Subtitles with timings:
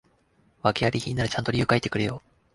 [0.63, 2.23] 訳あり品ならちゃんと理由書いてくれよ